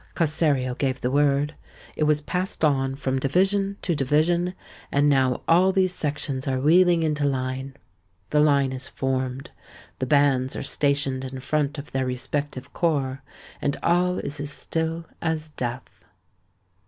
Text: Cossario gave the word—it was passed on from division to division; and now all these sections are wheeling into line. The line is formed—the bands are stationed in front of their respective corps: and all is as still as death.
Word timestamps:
Cossario 0.15 0.73
gave 0.73 0.99
the 1.01 1.11
word—it 1.11 2.03
was 2.05 2.21
passed 2.21 2.65
on 2.65 2.95
from 2.95 3.19
division 3.19 3.77
to 3.83 3.93
division; 3.93 4.55
and 4.91 5.07
now 5.07 5.43
all 5.47 5.71
these 5.71 5.93
sections 5.93 6.47
are 6.47 6.59
wheeling 6.59 7.03
into 7.03 7.23
line. 7.23 7.75
The 8.31 8.39
line 8.39 8.71
is 8.71 8.87
formed—the 8.87 10.05
bands 10.07 10.55
are 10.55 10.63
stationed 10.63 11.23
in 11.23 11.39
front 11.39 11.77
of 11.77 11.91
their 11.91 12.07
respective 12.07 12.73
corps: 12.73 13.21
and 13.61 13.77
all 13.83 14.17
is 14.17 14.39
as 14.39 14.49
still 14.49 15.05
as 15.21 15.49
death. 15.49 16.03